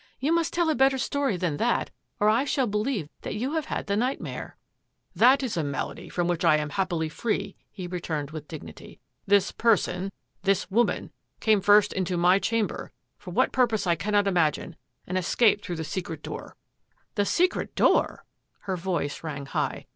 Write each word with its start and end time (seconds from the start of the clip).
You 0.19 0.33
must 0.33 0.51
tell 0.51 0.67
a 0.71 0.73
better 0.73 0.97
story 0.97 1.37
than 1.37 1.57
that 1.57 1.91
or 2.19 2.27
I 2.27 2.43
shall 2.43 2.65
believe 2.65 3.07
that 3.21 3.35
you 3.35 3.53
have 3.53 3.65
had 3.65 3.85
the 3.85 3.95
nightmare."" 3.95 4.57
That 5.23 5.43
is 5.43 5.55
a 5.55 5.63
malady 5.63 6.09
from 6.09 6.27
which 6.27 6.43
I 6.43 6.57
am 6.57 6.71
happily 6.71 7.07
free," 7.07 7.55
he 7.69 7.85
returned 7.85 8.31
with 8.31 8.47
dignity." 8.47 8.99
This 9.27 9.51
person— 9.51 10.11
this 10.41 10.71
woman— 10.71 11.11
came 11.39 11.61
first 11.61 11.93
into 11.93 12.17
my 12.17 12.39
chamber, 12.39 12.91
for 13.19 13.29
what 13.29 13.51
purpose 13.51 13.85
I 13.85 13.93
cannot 13.93 14.25
imagine, 14.25 14.75
and 15.05 15.19
escaped 15.19 15.63
through 15.63 15.75
the 15.75 15.83
secret 15.83 16.23
door."" 16.23 16.55
The 17.13 17.23
secret 17.23 17.75
door!" 17.75 18.25
Her 18.61 18.75
voice 18.77 19.23
rang 19.23 19.45
high. 19.45 19.85